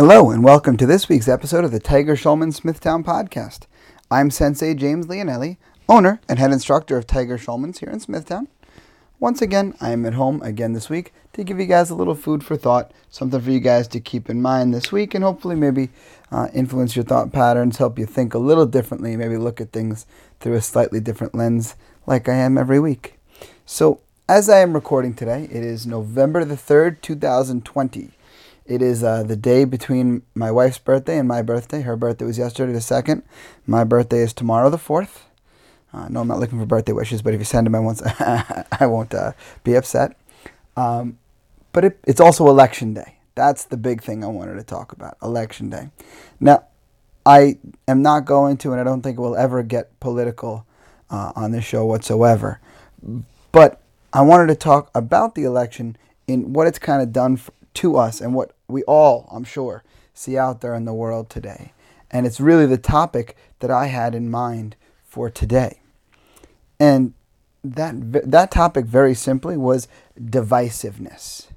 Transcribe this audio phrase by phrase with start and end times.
[0.00, 3.66] Hello, and welcome to this week's episode of the Tiger Schulman Smithtown podcast.
[4.10, 5.58] I'm Sensei James Leonelli,
[5.90, 8.48] owner and head instructor of Tiger Schulman's here in Smithtown.
[9.18, 12.14] Once again, I am at home again this week to give you guys a little
[12.14, 15.54] food for thought, something for you guys to keep in mind this week, and hopefully
[15.54, 15.90] maybe
[16.32, 20.06] uh, influence your thought patterns, help you think a little differently, maybe look at things
[20.40, 21.74] through a slightly different lens,
[22.06, 23.18] like I am every week.
[23.66, 28.12] So, as I am recording today, it is November the 3rd, 2020.
[28.66, 31.82] It is uh, the day between my wife's birthday and my birthday.
[31.82, 33.22] Her birthday was yesterday, the 2nd.
[33.66, 35.22] My birthday is tomorrow, the 4th.
[35.92, 38.00] Uh, no, I'm not looking for birthday wishes, but if you send them, I won't,
[38.20, 39.32] I won't uh,
[39.64, 40.16] be upset.
[40.76, 41.18] Um,
[41.72, 43.16] but it, it's also election day.
[43.34, 45.88] That's the big thing I wanted to talk about election day.
[46.38, 46.64] Now,
[47.26, 47.58] I
[47.88, 50.66] am not going to, and I don't think we'll ever get political
[51.10, 52.60] uh, on this show whatsoever.
[53.52, 53.80] But
[54.12, 57.96] I wanted to talk about the election in what it's kind of done for, to
[57.96, 59.82] us and what we all, I'm sure,
[60.14, 61.72] see out there in the world today.
[62.10, 65.80] And it's really the topic that I had in mind for today.
[66.78, 67.14] And
[67.62, 69.86] that that topic very simply was
[70.18, 71.48] divisiveness.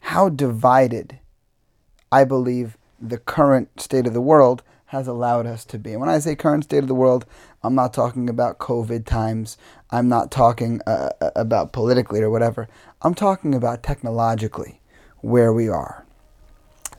[0.00, 1.18] How divided
[2.12, 5.90] I believe the current state of the world has allowed us to be.
[5.90, 7.26] And when I say current state of the world,
[7.64, 9.58] I'm not talking about COVID times.
[9.90, 12.68] I'm not talking uh, about politically or whatever.
[13.02, 14.80] I'm talking about technologically
[15.24, 16.04] where we are.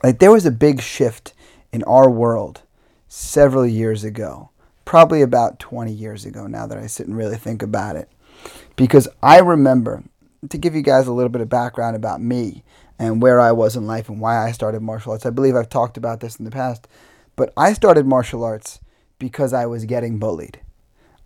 [0.04, 1.34] Like there was a big shift
[1.72, 2.64] in our world
[3.08, 4.50] several years ago,
[4.84, 8.10] probably about 20 years ago now that I sit and really think about it.
[8.76, 10.04] Because I remember,
[10.50, 12.64] to give you guys a little bit of background about me
[13.00, 15.26] and where I was in life and why I started martial arts.
[15.26, 16.88] I believe I've talked about this in the past,
[17.36, 18.80] but I started martial arts
[19.20, 20.60] because I was getting bullied.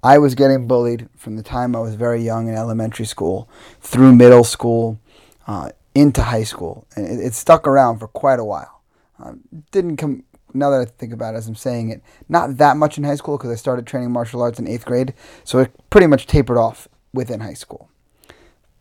[0.02, 3.50] I was getting bullied from the time I was very young in elementary school,
[3.82, 5.00] through middle school,
[5.46, 8.82] uh, into high school, and it, it, stuck around for quite a while.
[9.20, 10.24] Um, didn't come.
[10.54, 13.16] Now that I think about it, as I'm saying it, not that much in high
[13.16, 16.58] school because I started training martial arts in eighth grade, so it pretty much tapered
[16.58, 17.90] off within high school.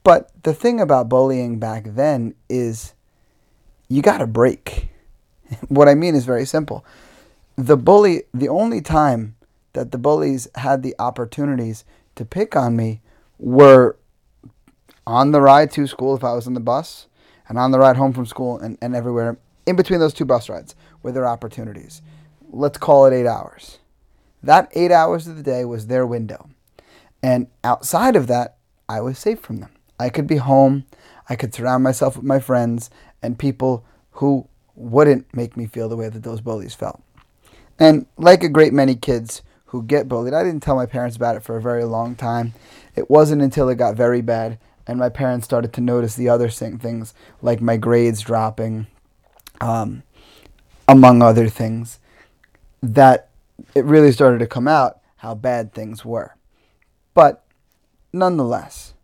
[0.04, 2.94] But the thing about bullying back then is
[3.88, 4.88] you got to break.
[5.68, 6.84] what I mean is very simple.
[7.56, 9.34] The bully, the only time
[9.72, 13.00] that the bullies had the opportunities to pick on me
[13.38, 13.96] were
[15.06, 17.07] on the ride to school if I was on the bus,
[17.48, 20.48] and on the ride home from school, and, and everywhere in between those two bus
[20.48, 22.02] rides were their opportunities.
[22.50, 23.78] Let's call it eight hours.
[24.42, 26.48] That eight hours of the day was their window.
[27.22, 28.56] And outside of that,
[28.88, 29.70] I was safe from them.
[29.98, 30.86] I could be home.
[31.28, 32.88] I could surround myself with my friends
[33.22, 37.02] and people who wouldn't make me feel the way that those bullies felt.
[37.78, 41.36] And like a great many kids who get bullied, I didn't tell my parents about
[41.36, 42.54] it for a very long time.
[42.96, 46.48] It wasn't until it got very bad and my parents started to notice the other
[46.48, 48.86] things like my grades dropping,
[49.60, 50.02] um,
[50.88, 52.00] among other things,
[52.82, 53.28] that
[53.74, 56.34] it really started to come out how bad things were.
[57.12, 57.44] But
[58.12, 58.94] nonetheless,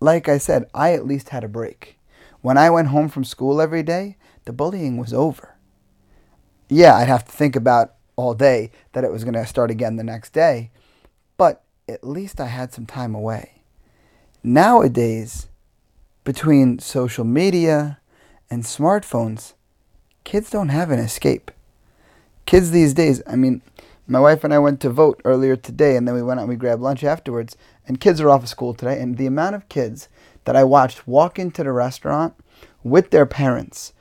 [0.00, 1.98] like I said, I at least had a break.
[2.40, 4.16] When I went home from school every day,
[4.46, 5.56] the bullying was over.
[6.68, 9.96] Yeah, I'd have to think about all day that it was going to start again
[9.96, 10.70] the next day,
[11.36, 13.59] but at least I had some time away.
[14.42, 15.48] Nowadays,
[16.24, 17.98] between social media
[18.50, 19.52] and smartphones,
[20.24, 21.50] kids don't have an escape.
[22.46, 23.60] Kids these days, I mean,
[24.06, 26.48] my wife and I went to vote earlier today, and then we went out and
[26.48, 27.56] we grabbed lunch afterwards.
[27.86, 30.08] And kids are off of school today, and the amount of kids
[30.46, 32.34] that I watched walk into the restaurant
[32.82, 33.92] with their parents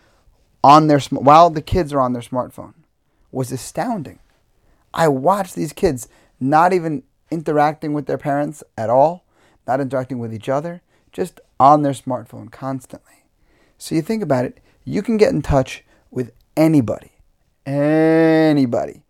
[0.63, 2.73] on their while the kids are on their smartphone
[3.31, 4.19] was astounding.
[4.93, 6.07] I watched these kids
[6.39, 9.25] not even interacting with their parents at all,
[9.67, 10.81] not interacting with each other,
[11.11, 13.25] just on their smartphone constantly.
[13.77, 17.11] So you think about it, you can get in touch with anybody,
[17.65, 19.03] anybody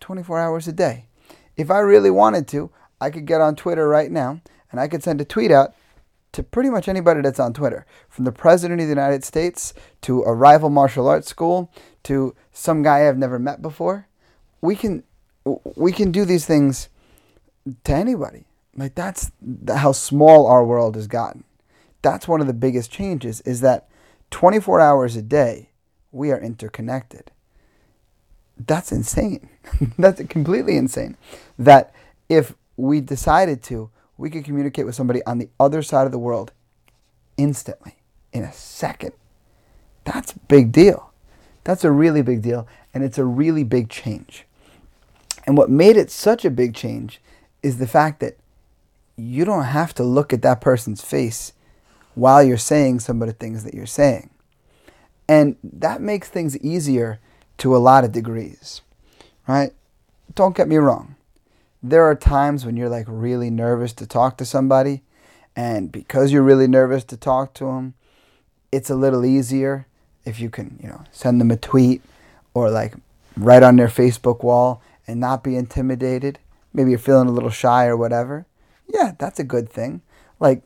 [0.00, 1.06] 24 hours a day.
[1.56, 2.70] If I really wanted to,
[3.00, 4.40] I could get on Twitter right now
[4.70, 5.74] and I could send a tweet out
[6.32, 9.72] to pretty much anybody that's on Twitter, from the President of the United States
[10.02, 11.72] to a rival martial arts school
[12.02, 14.06] to some guy I've never met before.
[14.60, 15.02] We can
[15.76, 16.88] we can do these things
[17.84, 18.45] to anybody.
[18.76, 19.32] Like that's
[19.68, 21.44] how small our world has gotten.
[22.02, 23.88] That's one of the biggest changes is that
[24.30, 25.70] 24 hours a day
[26.12, 27.30] we are interconnected
[28.64, 29.48] that's insane.
[29.98, 31.16] that's completely insane.
[31.58, 31.92] That
[32.28, 36.18] if we decided to, we could communicate with somebody on the other side of the
[36.18, 36.52] world
[37.36, 37.96] instantly,
[38.32, 39.12] in a second.
[40.04, 41.12] That's a big deal.
[41.64, 44.46] That's a really big deal, and it's a really big change.
[45.46, 47.20] And what made it such a big change
[47.62, 48.36] is the fact that
[49.16, 51.52] you don't have to look at that person's face
[52.14, 54.30] while you're saying some of the things that you're saying.
[55.28, 57.18] And that makes things easier
[57.58, 58.82] to a lot of degrees,
[59.48, 59.72] right?
[60.34, 61.16] Don't get me wrong.
[61.82, 65.02] There are times when you're like really nervous to talk to somebody,
[65.54, 67.94] and because you're really nervous to talk to them,
[68.70, 69.86] it's a little easier
[70.24, 72.02] if you can, you know, send them a tweet
[72.52, 72.94] or like
[73.36, 76.38] write on their Facebook wall and not be intimidated.
[76.72, 78.46] Maybe you're feeling a little shy or whatever.
[78.88, 80.02] Yeah, that's a good thing.
[80.40, 80.62] Like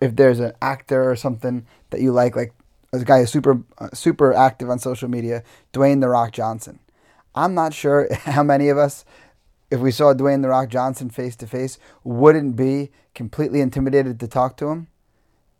[0.00, 2.52] if there's an actor or something that you like, like
[2.92, 6.80] a guy who's super uh, super active on social media, Dwayne the Rock Johnson.
[7.34, 9.04] I'm not sure how many of us,
[9.70, 14.28] if we saw Dwayne the Rock Johnson face to face, wouldn't be completely intimidated to
[14.28, 14.88] talk to him.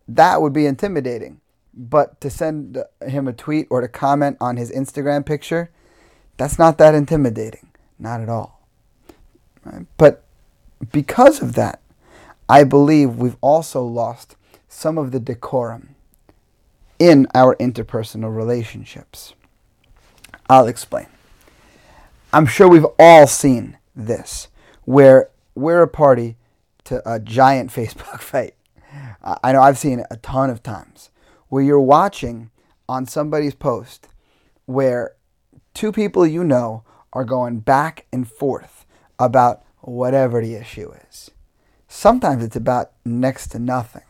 [0.08, 1.40] That would be intimidating.
[1.72, 5.70] But to send him a tweet or to comment on his Instagram picture,
[6.36, 7.70] that's not that intimidating.
[7.98, 8.66] Not at all.
[9.64, 9.86] Right?
[9.96, 10.24] But
[10.90, 11.80] because of that,
[12.50, 14.34] I believe we've also lost
[14.68, 15.94] some of the decorum
[16.98, 19.34] in our interpersonal relationships.
[20.48, 21.06] I'll explain.
[22.32, 24.48] I'm sure we've all seen this,
[24.84, 26.38] where we're a party
[26.84, 28.54] to a giant Facebook fight.
[29.22, 31.10] I know I've seen it a ton of times,
[31.50, 32.50] where you're watching
[32.88, 34.08] on somebody's post
[34.66, 35.12] where
[35.72, 36.82] two people you know
[37.12, 38.86] are going back and forth
[39.20, 41.30] about whatever the issue is.
[41.92, 44.04] Sometimes it's about next to nothing.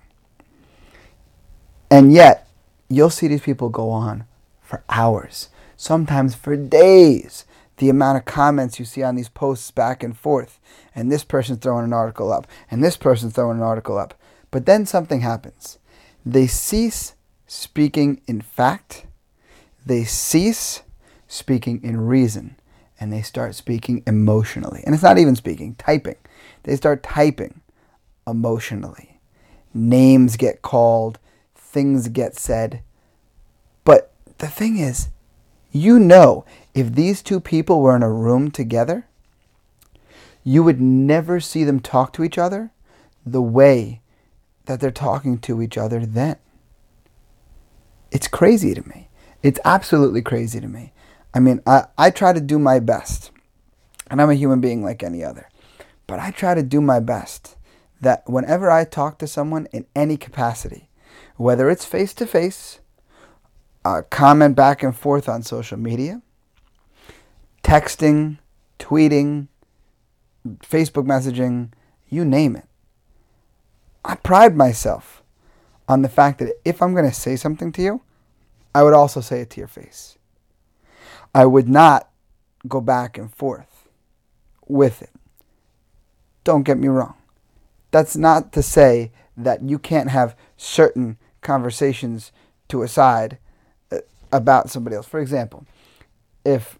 [1.91, 2.47] And yet,
[2.91, 4.27] you'll see these people go on
[4.61, 5.49] for hours,
[5.79, 7.47] sometimes for days.
[7.79, 10.61] The amount of comments you see on these posts back and forth,
[10.94, 14.12] and this person's throwing an article up, and this person's throwing an article up.
[14.50, 15.79] But then something happens.
[16.25, 17.15] They cease
[17.47, 19.06] speaking in fact,
[19.87, 20.83] they cease
[21.26, 22.56] speaking in reason,
[23.00, 24.83] and they start speaking emotionally.
[24.85, 26.17] And it's not even speaking, typing.
[26.65, 27.60] They start typing
[28.26, 29.20] emotionally.
[29.72, 31.19] Names get called,
[31.55, 32.82] things get said.
[33.84, 35.08] But the thing is,
[35.72, 36.44] you know,
[36.75, 39.06] if these two people were in a room together,
[40.43, 42.70] you would never see them talk to each other
[43.25, 44.00] the way
[44.64, 46.37] that they're talking to each other then.
[48.11, 49.08] It's crazy to me.
[49.43, 50.93] It's absolutely crazy to me.
[51.32, 53.31] I mean, I, I try to do my best,
[54.11, 55.49] and I'm a human being like any other,
[56.06, 57.56] but I try to do my best
[58.00, 60.88] that whenever I talk to someone in any capacity,
[61.37, 62.81] whether it's face to face,
[64.11, 66.23] comment back and forth on social media,
[67.62, 68.38] texting,
[68.79, 69.49] tweeting,
[70.61, 71.73] Facebook messaging,
[72.08, 72.64] you name it.
[74.05, 75.23] I pride myself
[75.88, 78.00] on the fact that if I'm going to say something to you,
[78.75, 80.17] I would also say it to your face.
[81.35, 82.08] I would not
[82.67, 83.88] go back and forth
[84.67, 85.11] with it.
[86.44, 87.14] Don't get me wrong.
[87.90, 92.32] That's not to say that you can't have certain conversations
[92.69, 93.38] to a side
[93.90, 93.98] uh,
[94.32, 95.06] about somebody else.
[95.06, 95.66] For example,
[96.44, 96.78] if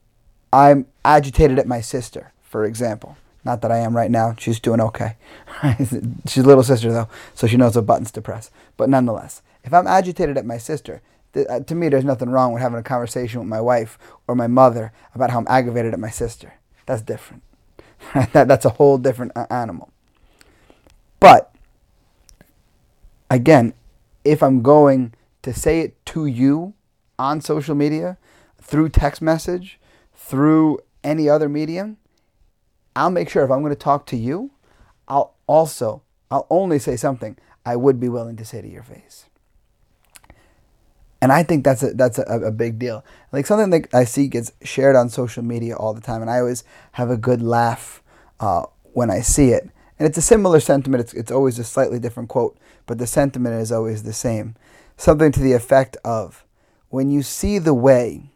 [0.53, 4.81] I'm agitated at my sister, for example, not that I am right now, she's doing
[4.81, 5.17] okay.
[5.79, 8.51] she's a little sister though, so she knows what buttons to press.
[8.77, 11.01] But nonetheless, if I'm agitated at my sister,
[11.35, 14.47] uh, to me, there's nothing wrong with having a conversation with my wife or my
[14.47, 16.55] mother about how I'm aggravated at my sister.
[16.87, 17.43] That's different.
[18.33, 19.93] that, that's a whole different uh, animal.
[21.21, 21.55] But
[23.31, 23.75] again,
[24.25, 26.75] if I'm going to say it to you
[27.19, 28.19] on social media,
[28.61, 29.79] through text message,
[30.15, 31.97] through any other medium,
[32.95, 34.51] I'll make sure if I'm going to talk to you,
[35.09, 39.27] I'll also, I'll only say something I would be willing to say to your face.
[41.23, 43.05] And I think that's a, that's a, a big deal.
[43.33, 46.39] Like something that I see gets shared on social media all the time, and I
[46.39, 48.03] always have a good laugh
[48.39, 49.69] uh, when I see it.
[50.01, 51.03] And it's a similar sentiment.
[51.03, 54.57] It's, it's always a slightly different quote, but the sentiment is always the same.
[54.97, 56.47] Something to the effect of
[56.89, 58.31] when you see the way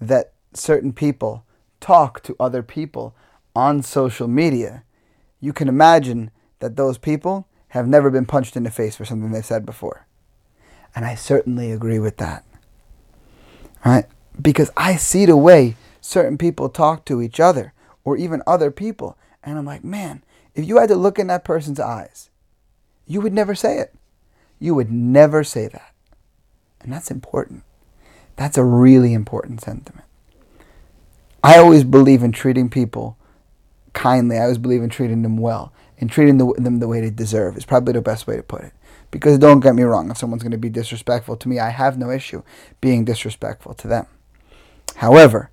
[0.00, 1.44] that certain people
[1.80, 3.16] talk to other people
[3.56, 4.84] on social media,
[5.40, 9.32] you can imagine that those people have never been punched in the face for something
[9.32, 10.06] they've said before.
[10.94, 12.44] And I certainly agree with that.
[13.84, 14.06] Right?
[14.40, 17.72] Because I see the way certain people talk to each other
[18.04, 19.18] or even other people.
[19.42, 20.22] And I'm like, man,
[20.56, 22.30] if you had to look in that person's eyes,
[23.06, 23.94] you would never say it.
[24.58, 25.94] You would never say that.
[26.80, 27.62] And that's important.
[28.36, 30.06] That's a really important sentiment.
[31.44, 33.18] I always believe in treating people
[33.92, 34.38] kindly.
[34.38, 37.56] I always believe in treating them well and treating the, them the way they deserve
[37.56, 38.72] is probably the best way to put it.
[39.10, 41.98] Because don't get me wrong, if someone's going to be disrespectful to me, I have
[41.98, 42.42] no issue
[42.80, 44.06] being disrespectful to them.
[44.96, 45.50] However,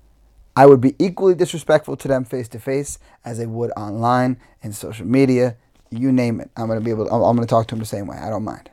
[0.56, 4.74] I would be equally disrespectful to them face to face as I would online and
[4.74, 5.56] social media.
[5.90, 6.50] You name it.
[6.56, 7.06] I'm gonna be able.
[7.06, 8.16] To, I'm gonna talk to them the same way.
[8.16, 8.70] I don't mind.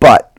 [0.00, 0.36] But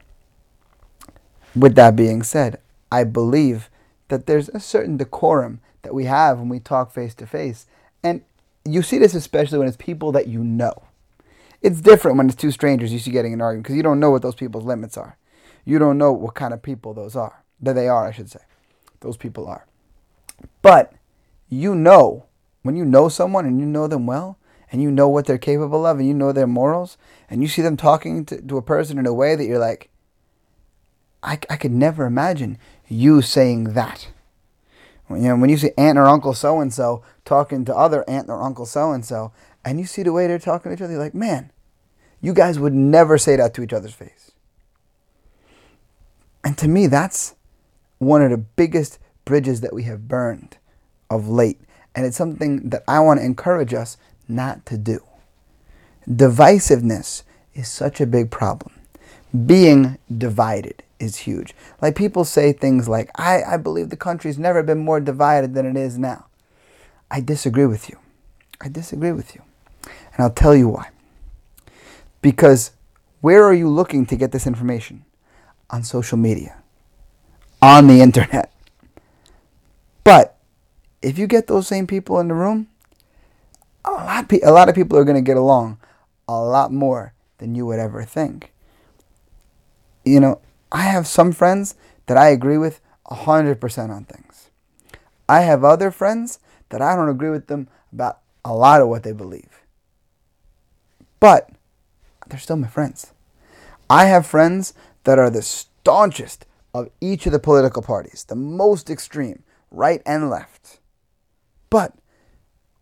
[1.56, 2.60] with that being said,
[2.92, 3.70] I believe
[4.08, 7.68] that there's a certain decorum that we have when we talk face to face.
[8.04, 8.22] And
[8.66, 10.84] you see this especially when it's people that you know.
[11.62, 14.12] It's different when it's two strangers you see getting an argument because you don't know
[14.12, 15.18] what those people's limits are.
[15.66, 17.44] You don't know what kind of people those are.
[17.62, 18.40] That they are, I should say.
[19.02, 19.66] Those people are.
[20.62, 20.94] But
[21.50, 22.26] you know,
[22.62, 24.38] when you know someone and you know them well,
[24.72, 26.98] and you know what they're capable of, and you know their morals,
[27.30, 29.90] and you see them talking to, to a person in a way that you're like,
[31.24, 34.10] I, I could never imagine you saying that.
[35.10, 38.30] You know, when you see aunt or uncle so and so talking to other aunt
[38.30, 39.32] or uncle so and so,
[39.66, 41.52] and you see the way they're talking to each other, you're like, man,
[42.22, 44.32] you guys would never say that to each other's face.
[46.44, 47.36] And to me, that's
[47.98, 50.58] one of the biggest bridges that we have burned
[51.08, 51.62] of late.
[51.94, 53.96] And it's something that I want to encourage us
[54.28, 55.04] not to do.
[56.10, 57.22] Divisiveness
[57.54, 58.74] is such a big problem.
[59.46, 61.54] Being divided is huge.
[61.80, 65.68] Like people say things like, I, I believe the country's never been more divided than
[65.68, 66.26] it is now.
[67.12, 68.00] I disagree with you.
[68.60, 69.44] I disagree with you.
[69.84, 70.90] And I'll tell you why.
[72.24, 72.72] Because
[73.22, 75.06] where are you looking to get this information?
[75.70, 76.56] On social media,
[77.62, 78.52] on the internet.
[80.04, 80.38] But
[81.02, 82.68] if you get those same people in the room,
[83.86, 85.80] a lot, pe- a lot of people are going to get along
[86.28, 88.54] a lot more than you would ever think.
[90.06, 90.42] You know,
[90.72, 91.76] I have some friends
[92.06, 94.50] that I agree with 100% on things.
[95.28, 96.40] I have other friends
[96.70, 99.64] that I don't agree with them about a lot of what they believe.
[101.20, 101.50] But
[102.28, 103.14] they're still my friends.
[103.90, 108.90] I have friends that are the staunchest of each of the political parties, the most
[108.90, 110.80] extreme, right and left.
[111.70, 111.94] But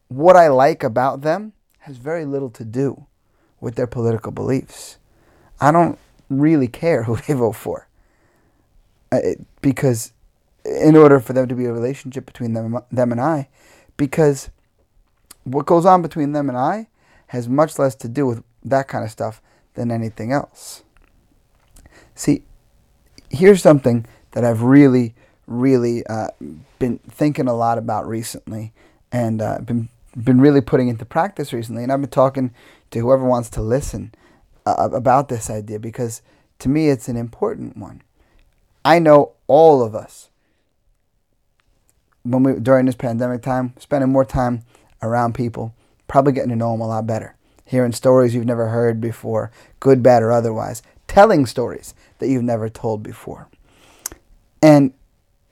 [0.08, 3.06] what I like about them has very little to do
[3.60, 4.98] with their political beliefs.
[5.60, 5.98] I don't
[6.30, 7.88] really care who they vote for.
[9.12, 10.12] Uh, it, because
[10.66, 13.48] in order for there to be a relationship between them, them and I,
[13.96, 14.50] because
[15.44, 16.88] what goes on between them and I
[17.28, 19.42] has much less to do with that kind of stuff
[19.76, 20.84] than anything else.
[22.16, 22.44] See,
[23.30, 25.16] here's something that I've really,
[25.48, 26.28] really uh,
[26.78, 28.74] been thinking a lot about recently,
[29.12, 31.84] and uh, been been really putting into practice recently.
[31.84, 32.52] And I've been talking
[32.92, 34.14] to whoever wants to listen
[34.66, 36.22] uh, about this idea because
[36.60, 38.02] to me it's an important one.
[38.84, 40.30] I know all of us
[42.24, 44.64] when we during this pandemic time spending more time
[45.02, 45.74] around people,
[46.08, 47.36] probably getting to know them a lot better,
[47.66, 52.70] hearing stories you've never heard before, good, bad, or otherwise, telling stories that you've never
[52.70, 53.48] told before.
[54.62, 54.94] And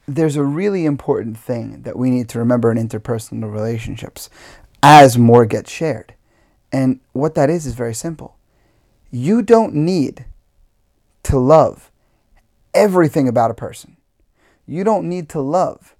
[0.07, 4.29] there's a really important thing that we need to remember in interpersonal relationships
[4.83, 6.13] as more gets shared.
[6.71, 8.37] And what that is is very simple.
[9.11, 10.25] You don't need
[11.23, 11.91] to love
[12.73, 13.97] everything about a person.
[14.67, 15.95] You don't need to love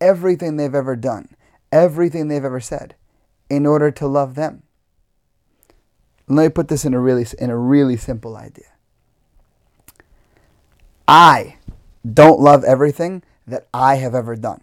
[0.00, 1.34] everything they've ever done,
[1.72, 2.94] everything they've ever said
[3.48, 4.62] in order to love them.
[6.28, 8.66] Let me put this in a really in a really simple idea.
[11.06, 11.56] I
[12.12, 14.62] don't love everything that I have ever done.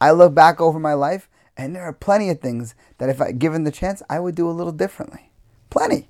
[0.00, 3.32] I look back over my life and there are plenty of things that if I
[3.32, 5.30] given the chance I would do a little differently.
[5.70, 6.08] Plenty.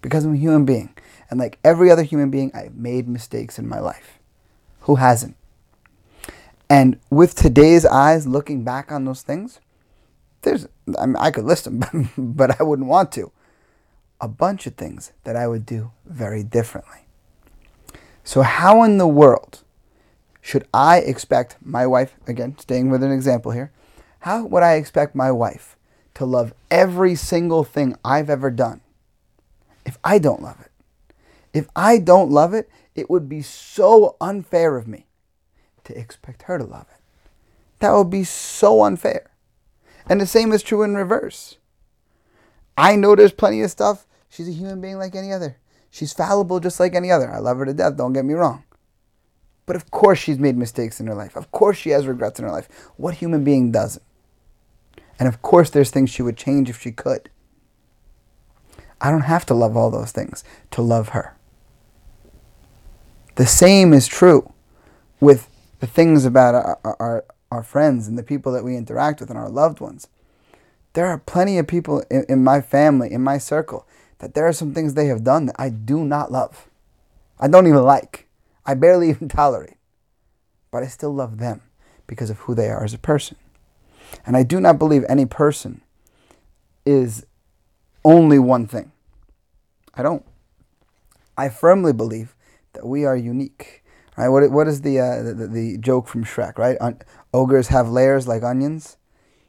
[0.00, 0.94] Because I'm a human being.
[1.28, 4.18] And like every other human being, I've made mistakes in my life.
[4.80, 5.36] Who hasn't?
[6.70, 9.60] And with today's eyes looking back on those things,
[10.42, 10.66] there's
[10.98, 13.32] I, mean, I could list them, but I wouldn't want to.
[14.20, 17.06] A bunch of things that I would do very differently.
[18.24, 19.62] So how in the world
[20.46, 23.72] should I expect my wife, again, staying with an example here,
[24.20, 25.76] how would I expect my wife
[26.14, 28.80] to love every single thing I've ever done
[29.84, 30.70] if I don't love it?
[31.52, 35.06] If I don't love it, it would be so unfair of me
[35.82, 37.00] to expect her to love it.
[37.80, 39.32] That would be so unfair.
[40.08, 41.56] And the same is true in reverse.
[42.78, 44.06] I know there's plenty of stuff.
[44.28, 45.56] She's a human being like any other.
[45.90, 47.32] She's fallible just like any other.
[47.32, 48.62] I love her to death, don't get me wrong.
[49.66, 51.36] But of course she's made mistakes in her life.
[51.36, 52.68] Of course she has regrets in her life.
[52.96, 54.02] What human being doesn't?
[55.18, 57.30] And of course there's things she would change if she could.
[59.00, 61.36] I don't have to love all those things to love her.
[63.34, 64.52] The same is true
[65.20, 65.48] with
[65.80, 69.38] the things about our, our, our friends and the people that we interact with and
[69.38, 70.08] our loved ones.
[70.94, 73.86] There are plenty of people in, in my family, in my circle,
[74.18, 76.68] that there are some things they have done that I do not love.
[77.38, 78.25] I don't even like.
[78.66, 79.76] I barely even tolerate.
[80.70, 81.62] But I still love them
[82.06, 83.36] because of who they are as a person.
[84.26, 85.80] And I do not believe any person
[86.84, 87.24] is
[88.04, 88.92] only one thing.
[89.94, 90.24] I don't.
[91.36, 92.34] I firmly believe
[92.72, 93.82] that we are unique.
[94.16, 94.28] Right?
[94.28, 96.58] What what is the uh, the, the joke from Shrek?
[96.58, 96.76] Right?
[96.80, 97.00] Un-
[97.32, 98.96] ogres have layers like onions.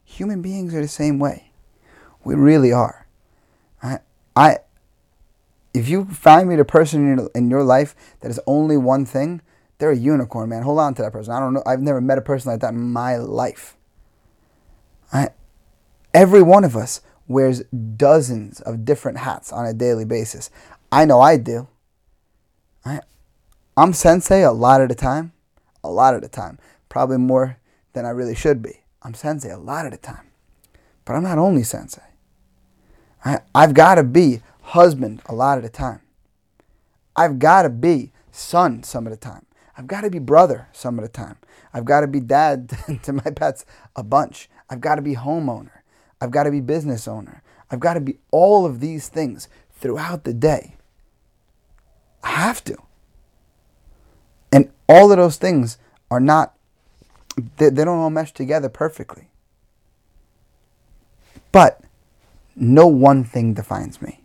[0.03, 1.51] Human beings are the same way.
[2.23, 3.07] We really are.
[3.83, 3.99] I,
[4.35, 4.57] I
[5.77, 9.05] if you find me the person in your, in your life that is only one
[9.05, 9.41] thing,
[9.77, 10.63] they're a unicorn, man.
[10.63, 11.33] Hold on to that person.
[11.33, 11.63] I don't know.
[11.65, 13.77] I've never met a person like that in my life.
[15.13, 15.29] I,
[16.13, 20.49] every one of us wears dozens of different hats on a daily basis.
[20.91, 21.67] I know I do.
[22.85, 23.01] I,
[23.75, 25.33] I'm sensei a lot of the time.
[25.83, 26.57] A lot of the time.
[26.89, 27.57] Probably more
[27.93, 28.81] than I really should be.
[29.03, 30.31] I'm sensei a lot of the time.
[31.05, 32.01] But I'm not only sensei.
[33.23, 36.01] I, I've got to be husband a lot of the time.
[37.15, 39.45] I've got to be son some of the time.
[39.77, 41.37] I've got to be brother some of the time.
[41.73, 44.49] I've got to be dad to my pets a bunch.
[44.69, 45.71] I've got to be homeowner.
[46.19, 47.43] I've got to be business owner.
[47.71, 50.75] I've got to be all of these things throughout the day.
[52.23, 52.77] I have to.
[54.51, 55.77] And all of those things
[56.11, 56.55] are not,
[57.57, 59.29] they, they don't all mesh together perfectly.
[61.51, 61.81] But
[62.55, 64.21] no one thing defines me.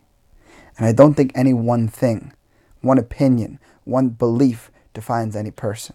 [0.83, 2.33] And I don't think any one thing,
[2.81, 5.95] one opinion, one belief defines any person.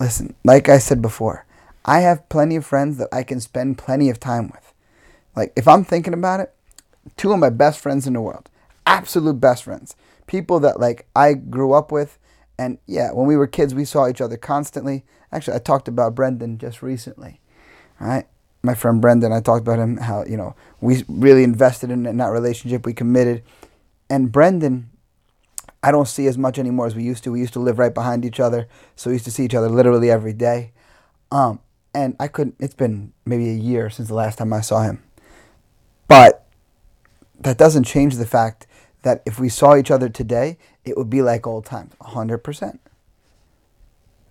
[0.00, 1.46] Listen, like I said before,
[1.84, 4.74] I have plenty of friends that I can spend plenty of time with.
[5.36, 6.52] Like, if I'm thinking about it,
[7.16, 8.50] two of my best friends in the world,
[8.84, 9.94] absolute best friends,
[10.26, 12.18] people that like I grew up with.
[12.58, 15.04] And yeah, when we were kids, we saw each other constantly.
[15.30, 17.40] Actually, I talked about Brendan just recently.
[18.00, 18.26] Right,
[18.62, 22.16] My friend Brendan, I talked about him, how, you know, we really invested in, in
[22.18, 22.86] that relationship.
[22.86, 23.42] We committed.
[24.08, 24.90] And Brendan,
[25.82, 27.32] I don't see as much anymore as we used to.
[27.32, 28.68] We used to live right behind each other.
[28.94, 30.72] So we used to see each other literally every day.
[31.32, 31.58] Um,
[31.94, 35.02] and I couldn't, it's been maybe a year since the last time I saw him.
[36.06, 36.46] But
[37.40, 38.66] that doesn't change the fact
[39.02, 42.78] that if we saw each other today, it would be like old times, 100%.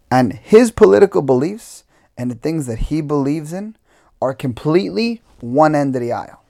[0.10, 1.84] And his political beliefs
[2.18, 3.76] and the things that he believes in
[4.22, 6.44] are completely one end of the aisle.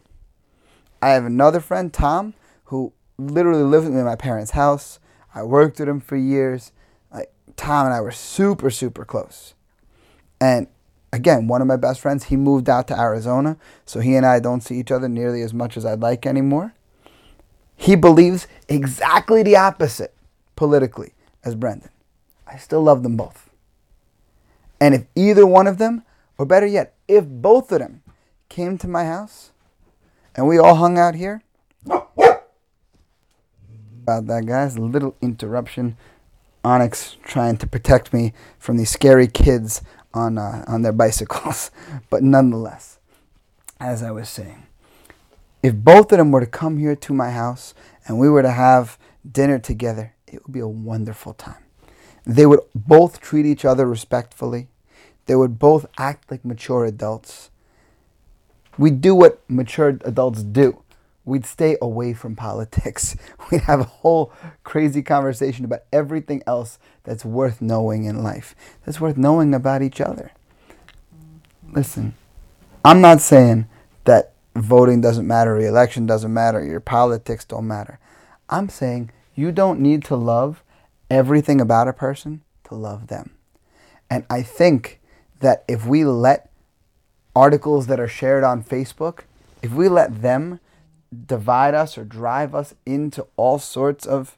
[1.02, 2.34] I have another friend, Tom,
[2.66, 5.00] who literally lived with me in my parents' house.
[5.34, 6.72] I worked with him for years.
[7.12, 9.54] Like Tom and I were super, super close.
[10.40, 10.68] And
[11.14, 14.40] again, one of my best friends, he moved out to Arizona, so he and I
[14.40, 16.74] don't see each other nearly as much as I'd like anymore.
[17.76, 20.14] He believes exactly the opposite
[20.56, 21.90] politically as Brendan.
[22.46, 23.50] I still love them both.
[24.80, 26.04] And if either one of them,
[26.38, 28.02] or better yet, if both of them
[28.48, 29.52] came to my house
[30.34, 31.44] and we all hung out here,
[34.04, 35.98] about that, guys, a little interruption.
[36.64, 39.82] Onyx trying to protect me from these scary kids
[40.14, 41.70] on uh, on their bicycles.
[42.10, 43.00] but nonetheless,
[43.80, 44.68] as I was saying,
[45.62, 47.74] if both of them were to come here to my house
[48.08, 48.98] and we were to have
[49.30, 51.64] dinner together, it would be a wonderful time.
[52.26, 54.68] They would both treat each other respectfully.
[55.32, 57.52] They would both act like mature adults.
[58.78, 60.84] We'd do what mature adults do.
[61.24, 63.16] We'd stay away from politics.
[63.50, 64.34] We'd have a whole
[64.66, 70.02] crazy conversation about everything else that's worth knowing in life, that's worth knowing about each
[70.02, 70.34] other.
[71.72, 72.14] Listen,
[72.84, 73.70] I'm not saying
[74.04, 78.00] that voting doesn't matter, re election doesn't matter, your politics don't matter.
[78.50, 80.62] I'm saying you don't need to love
[81.10, 83.38] everything about a person to love them.
[84.10, 84.98] And I think
[85.42, 86.50] that if we let
[87.36, 89.22] articles that are shared on Facebook,
[89.62, 90.60] if we let them
[91.26, 94.38] divide us or drive us into all sorts of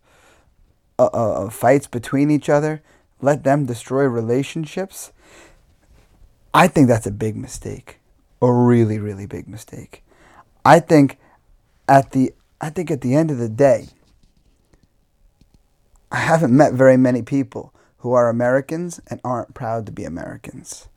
[1.00, 2.82] uh, uh, fights between each other,
[3.22, 5.12] let them destroy relationships,
[6.54, 8.00] I think that's a big mistake.
[8.42, 10.04] A really, really big mistake.
[10.66, 11.18] I think
[11.88, 13.88] at the I think at the end of the day,
[16.12, 20.88] I haven't met very many people who are Americans and aren't proud to be Americans.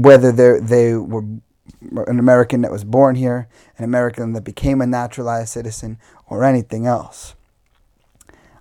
[0.00, 1.24] Whether they were
[2.06, 6.86] an American that was born here, an American that became a naturalized citizen, or anything
[6.86, 7.34] else.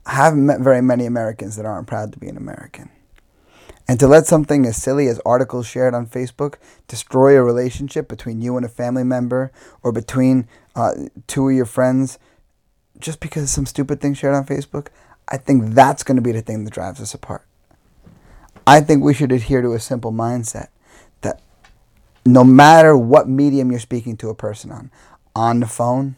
[0.05, 2.89] I haven't met very many Americans that aren't proud to be an American.
[3.87, 6.55] And to let something as silly as articles shared on Facebook
[6.87, 10.91] destroy a relationship between you and a family member or between uh,
[11.27, 12.19] two of your friends
[12.99, 14.87] just because some stupid thing shared on Facebook,
[15.27, 17.45] I think that's going to be the thing that drives us apart.
[18.67, 20.67] I think we should adhere to a simple mindset
[22.25, 24.91] no matter what medium you're speaking to a person on,
[25.35, 26.15] on the phone,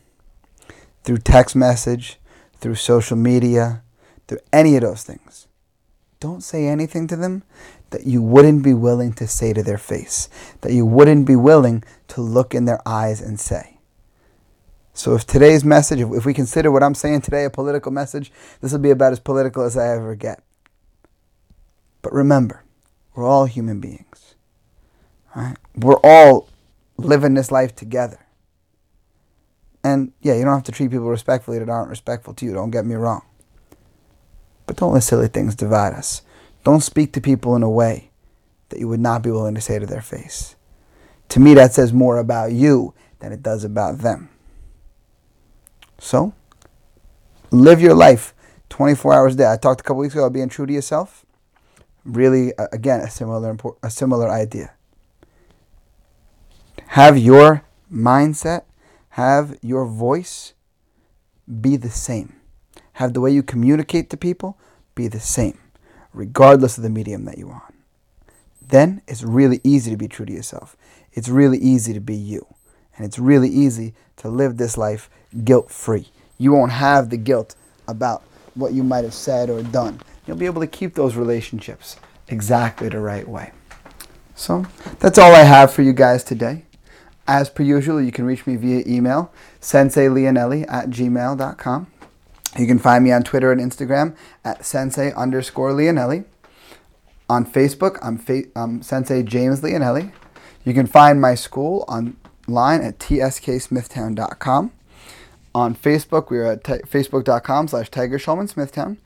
[1.04, 2.20] through text message,
[2.60, 3.82] through social media,
[4.28, 5.48] through any of those things,
[6.20, 7.44] don't say anything to them
[7.90, 10.30] that you wouldn't be willing to say to their face,
[10.62, 13.80] that you wouldn't be willing to look in their eyes and say.
[14.94, 18.72] So, if today's message, if we consider what I'm saying today a political message, this
[18.72, 20.44] will be about as political as I ever get.
[22.02, 22.64] But remember,
[23.16, 24.36] we're all human beings.
[25.36, 25.58] Right?
[25.76, 26.50] We're all
[26.98, 28.20] living this life together.
[29.84, 32.54] And yeah, you don't have to treat people respectfully that aren't respectful to you.
[32.54, 33.24] Don't get me wrong.
[34.66, 36.22] But don't let silly things divide us.
[36.64, 38.12] Don't speak to people in a way
[38.70, 40.56] that you would not be willing to say to their face.
[41.30, 44.30] To me, that says more about you than it does about them.
[45.98, 46.34] So,
[47.52, 48.34] live your life
[48.70, 49.52] 24 hours a day.
[49.52, 51.26] I talked a couple weeks ago about being true to yourself.
[52.04, 54.74] Really, again, a similar a similar idea.
[56.96, 58.64] Have your mindset,
[59.12, 60.52] have your voice
[61.62, 62.36] be the same.
[62.94, 64.58] Have the way you communicate to people
[64.94, 65.58] be the same,
[66.12, 67.74] regardless of the medium that you're on.
[68.62, 70.76] Then it's really easy to be true to yourself.
[71.14, 72.46] It's really easy to be you.
[72.98, 75.10] And it's really easy to live this life
[75.46, 76.10] guilt free.
[76.38, 77.56] You won't have the guilt
[77.88, 78.22] about
[78.54, 80.02] what you might have said or done.
[80.28, 81.96] You'll be able to keep those relationships
[82.28, 83.54] exactly the right way.
[84.36, 84.66] So
[85.00, 86.66] that's all I have for you guys today.
[87.28, 89.32] As per usual, you can reach me via email,
[89.62, 91.88] senseileonelli at gmail.com.
[92.58, 96.26] You can find me on Twitter and Instagram at sensei underscore Leonelli.
[97.30, 100.12] On Facebook, I'm, fa- I'm Sensei James Leonelli.
[100.66, 104.72] You can find my school online at tsksmithtown.com.
[105.56, 108.98] On Facebook, we are at t- facebook.com slash Tiger Schulman Smithtown.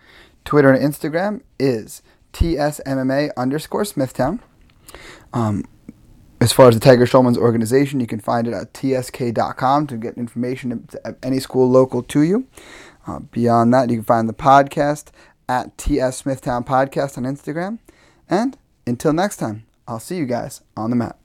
[0.44, 2.02] Twitter and Instagram is
[2.34, 4.40] tsmma underscore Smithtown.
[5.34, 5.66] Um,
[6.46, 10.16] as far as the Tiger Schulman's organization, you can find it at tsk.com to get
[10.16, 12.46] information at any school local to you.
[13.08, 15.06] Uh, beyond that, you can find the podcast
[15.50, 17.80] at TS Smithtown Podcast on Instagram.
[18.30, 21.25] And until next time, I'll see you guys on the mat.